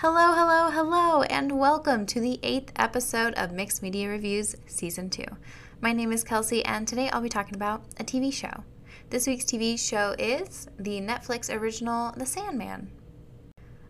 [0.00, 5.24] Hello, hello, hello, and welcome to the eighth episode of Mixed Media Reviews Season 2.
[5.80, 8.62] My name is Kelsey, and today I'll be talking about a TV show.
[9.08, 12.90] This week's TV show is the Netflix original The Sandman.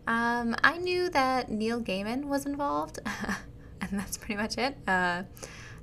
[0.07, 3.01] Um, I knew that Neil Gaiman was involved,
[3.81, 4.79] and that's pretty much it.
[4.87, 5.25] Uh,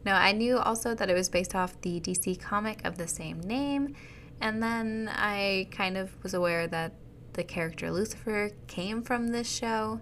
[0.06, 3.42] no, I knew also that it was based off the DC comic of the same
[3.42, 3.94] name,
[4.40, 6.94] and then I kind of was aware that
[7.34, 10.02] the character Lucifer came from this show.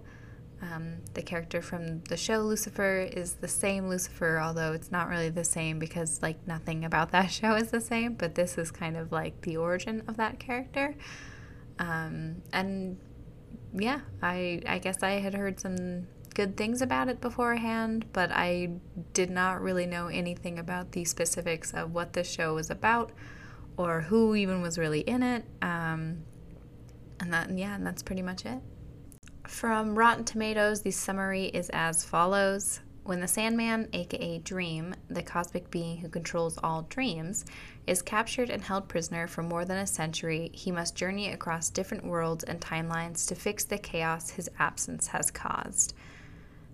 [0.60, 5.28] Um, the character from the show Lucifer is the same Lucifer, although it's not really
[5.28, 8.14] the same because like nothing about that show is the same.
[8.14, 10.94] But this is kind of like the origin of that character.
[11.78, 12.98] Um, and
[13.74, 18.70] yeah, I I guess I had heard some good things about it beforehand, but I
[19.12, 23.12] did not really know anything about the specifics of what this show was about
[23.76, 25.44] or who even was really in it.
[25.60, 26.24] Um,
[27.22, 28.60] and yeah, and that's pretty much it.
[29.46, 32.80] From Rotten Tomatoes, the summary is as follows.
[33.04, 37.44] When the Sandman, aka Dream, the cosmic being who controls all dreams,
[37.86, 42.04] is captured and held prisoner for more than a century, he must journey across different
[42.04, 45.94] worlds and timelines to fix the chaos his absence has caused.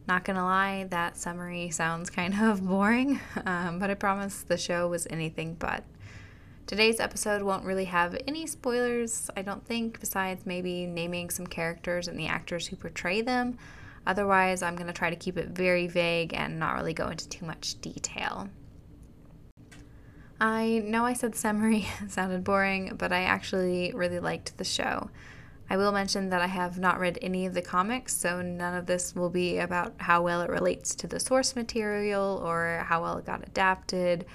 [0.07, 4.89] Not gonna lie, that summary sounds kind of boring, um, but I promise the show
[4.89, 5.85] was anything but.
[6.69, 12.09] Today's episode won't really have any spoilers, I don't think, besides maybe naming some characters
[12.09, 13.57] and the actors who portray them.
[14.07, 17.27] Otherwise, I'm going to try to keep it very vague and not really go into
[17.27, 18.51] too much detail.
[20.39, 25.09] I know I said summary sounded boring, but I actually really liked the show.
[25.71, 28.85] I will mention that I have not read any of the comics, so none of
[28.85, 33.17] this will be about how well it relates to the source material or how well
[33.17, 34.27] it got adapted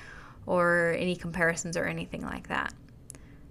[0.45, 2.73] or any comparisons or anything like that.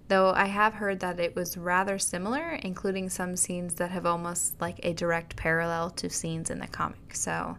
[0.09, 4.59] Though I have heard that it was rather similar, including some scenes that have almost
[4.59, 7.15] like a direct parallel to scenes in the comic.
[7.15, 7.57] So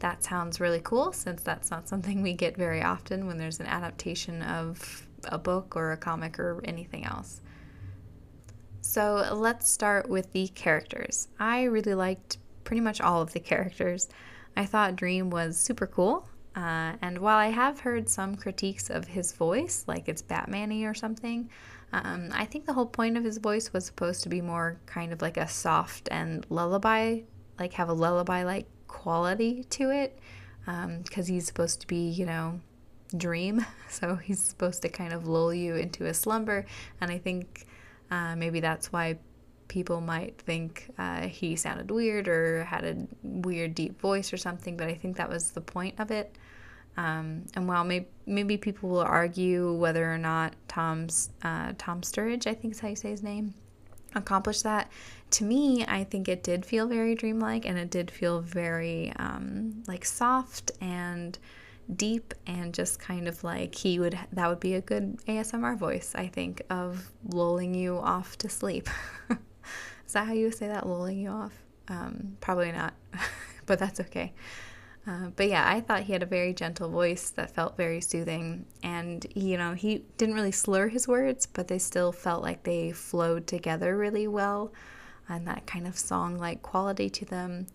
[0.00, 3.66] that sounds really cool since that's not something we get very often when there's an
[3.66, 7.40] adaptation of a book or a comic or anything else.
[8.82, 11.28] So let's start with the characters.
[11.40, 14.08] I really liked pretty much all of the characters.
[14.56, 16.28] I thought Dream was super cool.
[16.56, 20.94] Uh, and while I have heard some critiques of his voice, like it's Batman-y or
[20.94, 21.50] something,
[21.92, 25.12] um, I think the whole point of his voice was supposed to be more kind
[25.12, 27.20] of like a soft and lullaby,
[27.58, 30.18] like have a lullaby like quality to it,
[30.64, 32.58] because um, he's supposed to be, you know,
[33.16, 33.64] dream.
[33.88, 36.66] So he's supposed to kind of lull you into a slumber.
[37.00, 37.66] And I think
[38.10, 39.16] uh, maybe that's why
[39.68, 44.76] people might think uh, he sounded weird or had a weird deep voice or something,
[44.76, 46.36] but I think that was the point of it.
[46.96, 52.46] Um, and while maybe, maybe people will argue whether or not Tom's uh, Tom Sturridge,
[52.46, 53.54] I think is how you say his name,
[54.14, 54.90] accomplished that,
[55.32, 59.82] to me, I think it did feel very dreamlike and it did feel very um,
[59.86, 61.38] like soft and
[61.94, 66.12] deep and just kind of like he would that would be a good ASMR voice,
[66.14, 68.88] I think, of lulling you off to sleep.
[69.30, 71.52] is that how you say that, lulling you off?
[71.88, 72.94] Um, probably not,
[73.66, 74.32] but that's okay.
[75.06, 78.66] Uh, but yeah, I thought he had a very gentle voice that felt very soothing.
[78.82, 82.90] And, you know, he didn't really slur his words, but they still felt like they
[82.90, 84.72] flowed together really well
[85.28, 87.66] and that kind of song like quality to them.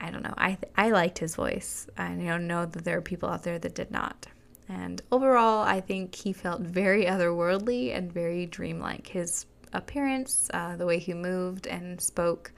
[0.00, 0.34] I don't know.
[0.36, 1.86] I, I liked his voice.
[1.96, 4.26] I don't know that there are people out there that did not.
[4.68, 9.06] And overall, I think he felt very otherworldly and very dreamlike.
[9.06, 12.52] His appearance, uh, the way he moved and spoke,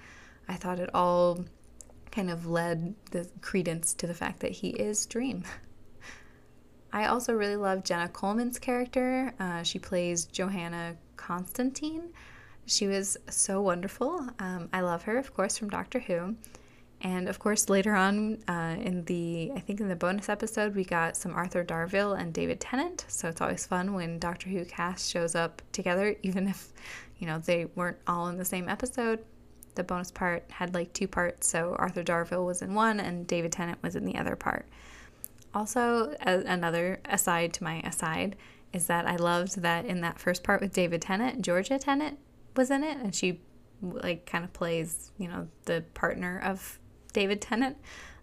[0.49, 1.44] I thought it all
[2.14, 5.44] kind of led the credence to the fact that he is Dream.
[6.92, 9.34] I also really love Jenna Coleman's character.
[9.41, 12.10] Uh, she plays Johanna Constantine.
[12.66, 14.28] She was so wonderful.
[14.38, 16.36] Um, I love her, of course, from Doctor Who.
[17.00, 20.84] And of course, later on uh, in the, I think in the bonus episode, we
[20.84, 23.04] got some Arthur Darvill and David Tennant.
[23.08, 26.72] So it's always fun when Doctor Who cast shows up together, even if,
[27.19, 29.25] you know, they weren't all in the same episode
[29.75, 33.53] the bonus part had like two parts, so Arthur Darvill was in one and David
[33.53, 34.67] Tennant was in the other part.
[35.55, 38.37] Also, another aside to my aside
[38.73, 42.19] is that I loved that in that first part with David Tennant, Georgia Tennant
[42.56, 43.41] was in it, and she
[43.81, 46.79] like kind of plays, you know, the partner of
[47.12, 47.77] David Tennant.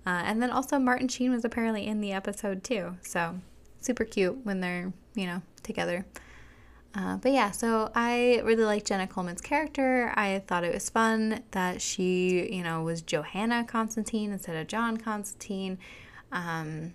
[0.05, 2.97] Uh, and then also Martin Sheen was apparently in the episode too.
[3.01, 3.39] So
[3.79, 6.05] super cute when they're, you know, together.
[6.93, 10.11] Uh, but yeah, so I really liked Jenna Coleman's character.
[10.15, 14.97] I thought it was fun that she, you know, was Johanna Constantine instead of John
[14.97, 15.77] Constantine.
[16.31, 16.93] Um,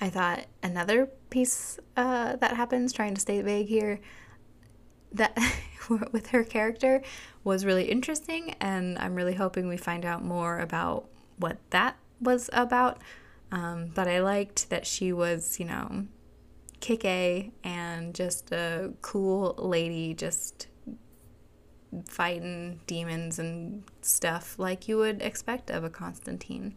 [0.00, 4.00] I thought another piece uh, that happens, trying to stay vague here,
[5.12, 5.38] that
[5.88, 7.02] with her character
[7.44, 12.50] was really interesting, and I'm really hoping we find out more about what that was
[12.52, 13.00] about.
[13.52, 16.06] Um, but I liked that she was, you know,
[16.80, 20.68] kick A and just a cool lady, just
[22.08, 26.74] fighting demons and stuff like you would expect of a Constantine.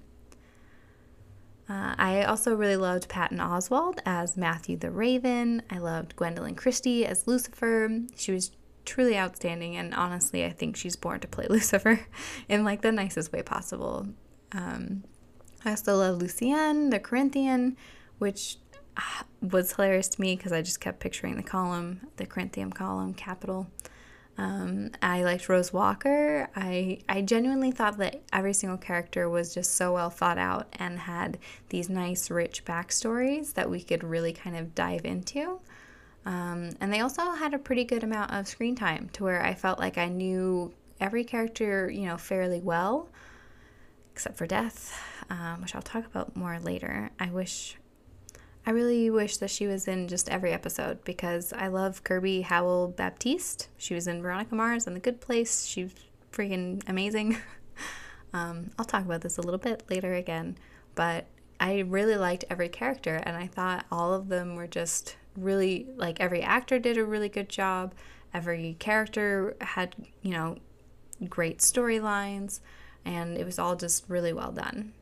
[1.67, 5.61] Uh, I also really loved Patton Oswalt as Matthew the Raven.
[5.69, 7.89] I loved Gwendoline Christie as Lucifer.
[8.15, 8.51] She was
[8.85, 12.07] truly outstanding, and honestly, I think she's born to play Lucifer
[12.47, 14.07] in like the nicest way possible.
[14.51, 15.03] Um,
[15.63, 17.77] I also love Lucienne, the Corinthian,
[18.17, 18.57] which
[19.41, 23.67] was hilarious to me because I just kept picturing the column, the Corinthian column, capital.
[24.37, 26.49] Um, I liked Rose Walker.
[26.55, 30.97] I I genuinely thought that every single character was just so well thought out and
[30.97, 35.59] had these nice, rich backstories that we could really kind of dive into.
[36.25, 39.55] Um, and they also had a pretty good amount of screen time to where I
[39.55, 43.09] felt like I knew every character, you know, fairly well,
[44.13, 47.09] except for Death, um, which I'll talk about more later.
[47.19, 47.77] I wish
[48.69, 52.89] I really wish that she was in just every episode because I love Kirby Howell
[52.89, 53.67] Baptiste.
[53.79, 55.65] She was in Veronica Mars and The Good Place.
[55.65, 55.91] She's
[56.31, 57.39] freaking amazing.
[58.33, 60.55] um, I'll talk about this a little bit later again,
[60.93, 61.25] but
[61.59, 66.19] I really liked every character and I thought all of them were just really like
[66.19, 67.95] every actor did a really good job.
[68.35, 70.57] Every character had, you know,
[71.27, 72.59] great storylines
[73.03, 74.93] and it was all just really well done.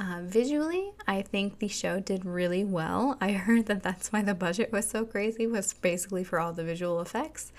[0.00, 3.18] Uh, visually, I think the show did really well.
[3.20, 6.64] I heard that that's why the budget was so crazy, was basically for all the
[6.64, 7.52] visual effects.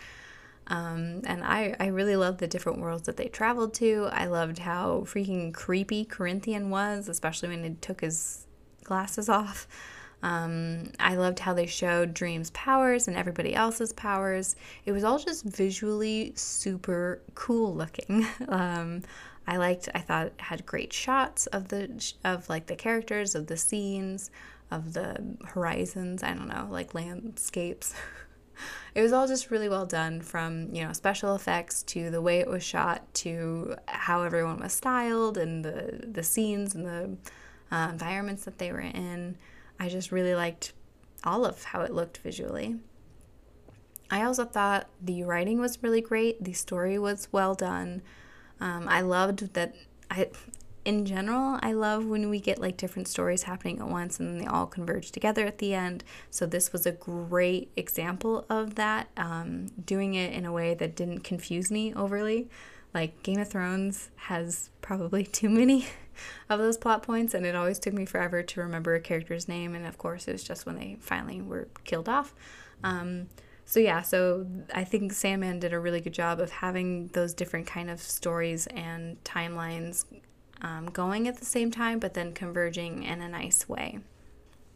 [0.66, 4.10] Um, and I, I really loved the different worlds that they traveled to.
[4.12, 8.48] I loved how freaking creepy Corinthian was, especially when he took his
[8.84, 9.68] glasses off.
[10.24, 14.56] Um, I loved how they showed Dream's powers and everybody else's powers.
[14.86, 18.26] It was all just visually super cool looking.
[18.48, 19.04] um,
[19.52, 19.90] I liked.
[19.94, 24.32] I thought it had great shots of the of like the characters, of the scenes,
[24.72, 26.24] of the horizons.
[26.24, 27.94] I don't know, like landscapes.
[28.96, 32.40] it was all just really well done, from you know special effects to the way
[32.40, 37.90] it was shot to how everyone was styled and the the scenes and the uh,
[37.92, 39.38] environments that they were in.
[39.78, 40.72] I just really liked
[41.26, 42.78] all of how it looked visually.
[44.10, 46.42] I also thought the writing was really great.
[46.42, 48.02] The story was well done.
[48.62, 49.76] Um, I loved that
[50.10, 50.30] I
[50.84, 54.38] in general, I love when we get like different stories happening at once and then
[54.40, 56.04] they all converge together at the end.
[56.30, 60.96] So, this was a great example of that, um, doing it in a way that
[60.96, 62.50] didn't confuse me overly.
[62.94, 65.86] Like, Game of Thrones has probably too many
[66.50, 69.76] of those plot points, and it always took me forever to remember a character's name.
[69.76, 72.34] And of course, it was just when they finally were killed off.
[72.84, 73.28] Um,
[73.72, 77.68] so yeah, so I think Sandman did a really good job of having those different
[77.68, 80.04] kind of stories and timelines
[80.62, 84.00] um, going at the same time, but then converging in a nice way.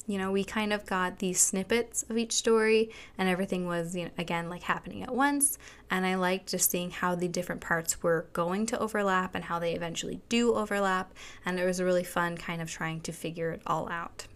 [0.07, 4.05] You know, we kind of got these snippets of each story, and everything was, you
[4.05, 5.57] know, again, like happening at once.
[5.91, 9.59] And I liked just seeing how the different parts were going to overlap and how
[9.59, 11.13] they eventually do overlap.
[11.45, 14.27] And it was a really fun kind of trying to figure it all out.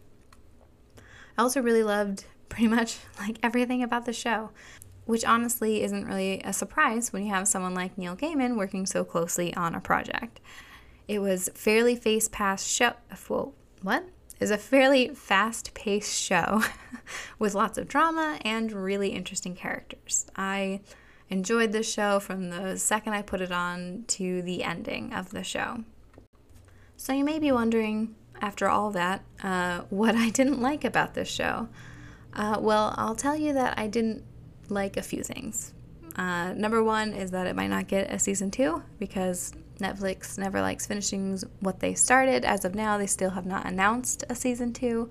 [1.38, 4.50] I also really loved pretty much like everything about the show,
[5.06, 9.04] which honestly isn't really a surprise when you have someone like Neil Gaiman working so
[9.04, 10.40] closely on a project.
[11.08, 12.94] It was fairly fast paced show.
[13.28, 14.08] Whoa, what?
[14.40, 16.62] Is a fairly fast paced show
[17.40, 20.28] with lots of drama and really interesting characters.
[20.36, 20.82] I
[21.30, 25.44] enjoyed the show from the second I put it on to the ending of the
[25.44, 25.84] show.
[26.96, 31.30] So you may be wondering, after all that, uh, what I didn't like about this
[31.30, 31.70] show.
[32.40, 34.24] Uh, well, I'll tell you that I didn't
[34.70, 35.74] like a few things.
[36.16, 40.62] Uh, number one is that it might not get a season two because Netflix never
[40.62, 42.46] likes finishing what they started.
[42.46, 45.10] As of now, they still have not announced a season two,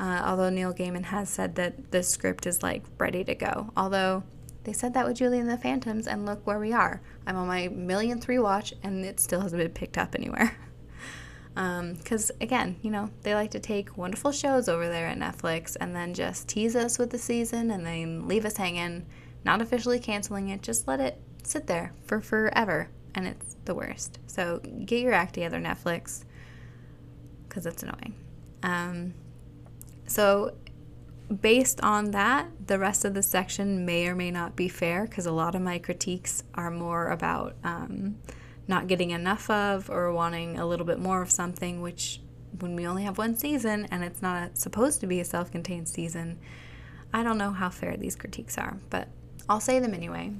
[0.00, 3.70] uh, although Neil Gaiman has said that the script is like ready to go.
[3.76, 4.22] Although
[4.64, 7.02] they said that with Julie and the Phantoms, and look where we are.
[7.26, 10.56] I'm on my millionth rewatch, and it still hasn't been picked up anywhere.
[11.60, 15.76] Because, um, again, you know, they like to take wonderful shows over there at Netflix
[15.78, 19.04] and then just tease us with the season and then leave us hanging,
[19.44, 22.88] not officially canceling it, just let it sit there for forever.
[23.14, 24.20] And it's the worst.
[24.26, 26.24] So get your act together, Netflix,
[27.46, 28.14] because it's annoying.
[28.62, 29.12] Um,
[30.06, 30.54] so,
[31.42, 35.26] based on that, the rest of the section may or may not be fair because
[35.26, 37.56] a lot of my critiques are more about.
[37.64, 38.16] Um,
[38.70, 42.20] not getting enough of or wanting a little bit more of something, which
[42.58, 45.88] when we only have one season and it's not supposed to be a self contained
[45.88, 46.38] season,
[47.12, 49.08] I don't know how fair these critiques are, but
[49.48, 50.32] I'll say them anyway.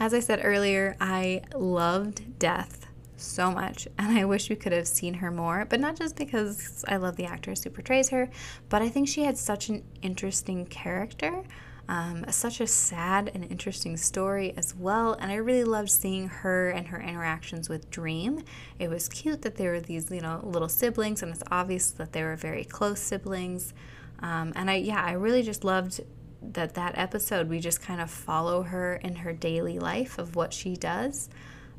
[0.00, 2.86] As I said earlier, I loved Death
[3.16, 6.84] so much, and I wish we could have seen her more, but not just because
[6.88, 8.28] I love the actress who portrays her,
[8.68, 11.44] but I think she had such an interesting character.
[11.88, 16.70] Um, such a sad and interesting story as well, and I really loved seeing her
[16.70, 18.42] and her interactions with Dream.
[18.78, 22.12] It was cute that they were these, you know, little siblings, and it's obvious that
[22.12, 23.72] they were very close siblings.
[24.18, 26.00] Um, and I, yeah, I really just loved
[26.42, 27.48] that that episode.
[27.48, 31.28] We just kind of follow her in her daily life of what she does.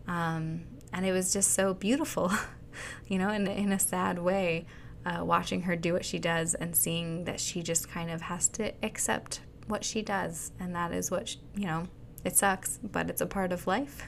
[0.07, 0.61] Um,
[0.93, 2.31] and it was just so beautiful,
[3.07, 4.65] you know, in, in a sad way,
[5.05, 8.47] uh, watching her do what she does and seeing that she just kind of has
[8.49, 10.51] to accept what she does.
[10.59, 11.87] And that is what, she, you know,
[12.23, 14.03] it sucks, but it's a part of life.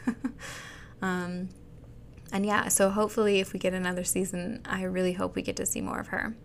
[1.02, 1.50] um,
[2.32, 5.66] and yeah, so hopefully, if we get another season, I really hope we get to
[5.66, 6.36] see more of her.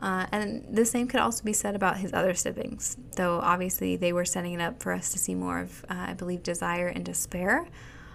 [0.00, 4.12] Uh, and the same could also be said about his other siblings, though obviously they
[4.12, 7.04] were setting it up for us to see more of, uh, I believe, Desire and
[7.04, 7.68] Despair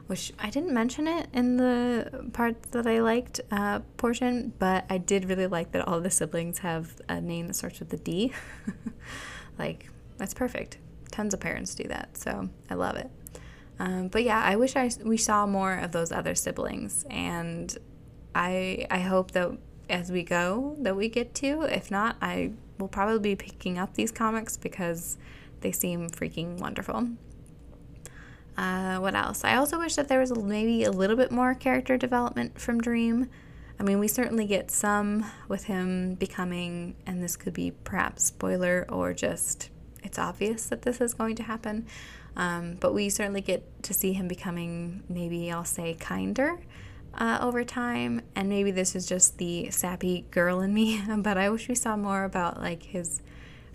[0.08, 4.98] which I didn't mention it in the part that I liked uh, portion, but I
[4.98, 8.34] did really like that all the siblings have a name that starts with a D.
[9.58, 10.78] like, that's perfect.
[11.12, 13.10] Tons of parents do that, so I love it.
[13.80, 17.76] Um, but yeah, I wish I we saw more of those other siblings, and
[18.36, 19.52] I I hope that
[19.90, 21.64] as we go that we get to.
[21.64, 25.18] If not, I will probably be picking up these comics because
[25.62, 27.10] they seem freaking wonderful.
[28.58, 29.44] Uh, what else?
[29.44, 33.30] I also wish that there was maybe a little bit more character development from Dream.
[33.80, 38.86] I mean, we certainly get some with him becoming, and this could be perhaps spoiler
[38.90, 39.72] or just
[40.04, 41.88] it's obvious that this is going to happen.
[42.36, 46.60] Um, but we certainly get to see him becoming, maybe I'll say, kinder
[47.16, 48.22] uh, over time.
[48.36, 51.96] And maybe this is just the sappy girl in me, but I wish we saw
[51.96, 53.22] more about like his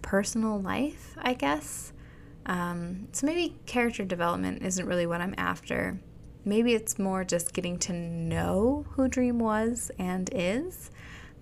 [0.02, 1.92] personal life, I guess.
[2.46, 6.00] Um, so maybe character development isn't really what I'm after.
[6.44, 10.90] Maybe it's more just getting to know who Dream was and is.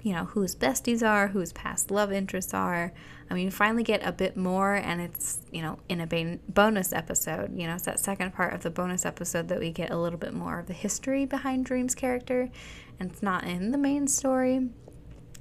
[0.07, 2.93] You know, who his besties are, who his past love interests are.
[3.29, 6.93] I mean, you finally get a bit more, and it's, you know, in a bonus
[6.93, 7.59] episode.
[7.59, 10.17] You know, it's that second part of the bonus episode that we get a little
[10.17, 12.49] bit more of the history behind Dream's character,
[13.01, 14.69] and it's not in the main story.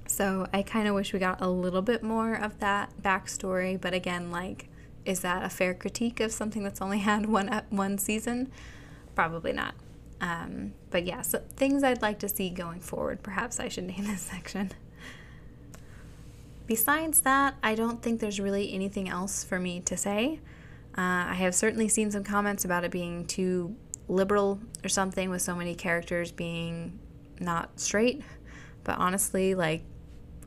[0.08, 3.94] So I kind of wish we got a little bit more of that backstory, but
[3.94, 4.68] again, like,
[5.06, 8.52] is that a fair critique of something that's only had one one season?
[9.14, 9.76] Probably not.
[10.26, 13.22] Um, but yeah, so things I'd like to see going forward.
[13.22, 14.72] Perhaps I should name this section.
[16.66, 20.40] Besides that, I don't think there's really anything else for me to say.
[20.98, 23.76] Uh, I have certainly seen some comments about it being too
[24.08, 27.00] liberal or something, with so many characters being
[27.40, 28.24] not straight.
[28.84, 29.84] But honestly, like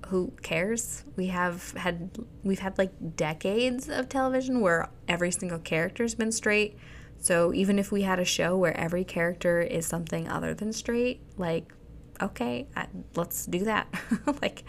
[0.09, 1.05] who cares?
[1.17, 6.77] We have had we've had like decades of television where every single character's been straight.
[7.21, 11.21] So even if we had a show where every character is something other than straight,
[11.37, 11.73] like
[12.21, 13.87] okay, I, let's do that.
[14.43, 14.65] like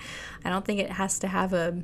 [0.45, 1.81] I don't think it has to have a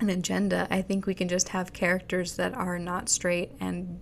[0.00, 0.66] an agenda.
[0.70, 4.00] I think we can just have characters that are not straight and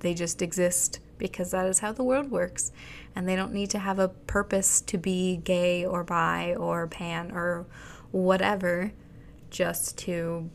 [0.00, 2.72] they just exist because that is how the world works.
[3.14, 7.30] And they don't need to have a purpose to be gay or bi or pan
[7.32, 7.66] or
[8.10, 8.92] whatever
[9.50, 10.50] just to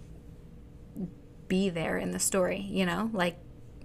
[1.48, 3.10] be there in the story, you know?
[3.14, 3.38] Like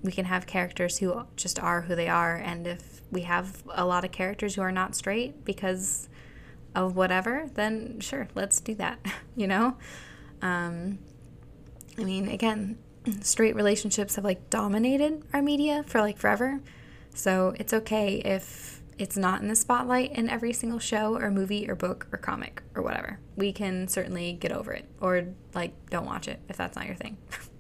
[0.03, 3.85] we can have characters who just are who they are and if we have a
[3.85, 6.09] lot of characters who are not straight because
[6.75, 8.99] of whatever, then sure, let's do that,
[9.37, 9.77] you know?
[10.43, 10.99] Um
[11.99, 12.79] I mean, again,
[13.23, 16.61] straight relationships have like dominated our media for like forever.
[17.15, 21.69] So it's okay if it's not in the spotlight in every single show or movie
[21.69, 23.19] or book or comic or whatever.
[23.37, 26.97] We can certainly get over it or like don't watch it if that's not your
[26.97, 27.17] thing.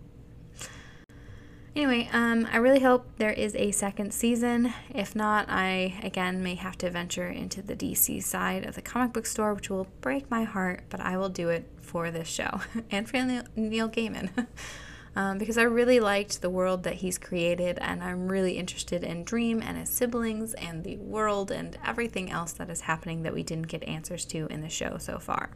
[1.76, 4.73] anyway, um, I really hope there is a second season.
[4.95, 9.12] If not, I again may have to venture into the DC side of the comic
[9.12, 12.61] book store, which will break my heart, but I will do it for this show
[12.90, 14.47] and for Neil Gaiman.
[15.16, 19.23] um, because I really liked the world that he's created, and I'm really interested in
[19.23, 23.42] Dream and his siblings and the world and everything else that is happening that we
[23.42, 25.50] didn't get answers to in the show so far.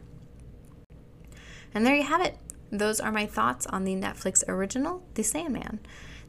[1.73, 2.37] And there you have it.
[2.71, 5.79] Those are my thoughts on the Netflix original, The Sandman.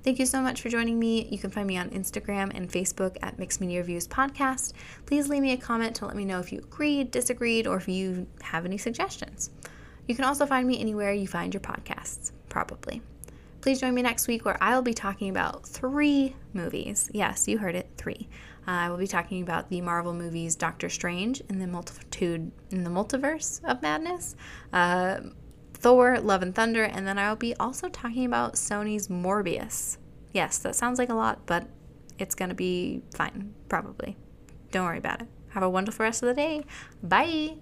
[0.03, 1.29] Thank you so much for joining me.
[1.31, 4.73] You can find me on Instagram and Facebook at Mixed Media Reviews Podcast.
[5.07, 7.87] Please leave me a comment to let me know if you agreed, disagreed, or if
[7.87, 9.51] you have any suggestions.
[10.09, 13.01] You can also find me anywhere you find your podcasts, probably.
[13.61, 17.09] Please join me next week where I will be talking about three movies.
[17.15, 18.29] Yes, you heard it, three.
[18.67, 22.83] Uh, I will be talking about the Marvel movies Doctor Strange in the multitude in
[22.83, 24.35] the multiverse of madness,
[24.73, 25.21] uh,
[25.83, 29.99] Thor, Love and Thunder, and then I'll be also talking about Sony's Morbius.
[30.33, 31.67] Yes, that sounds like a lot, but
[32.21, 34.17] it's going to be fine, probably.
[34.71, 35.29] Don't worry about it.
[35.51, 36.62] Have a wonderful rest of the day.
[37.03, 37.57] Bye.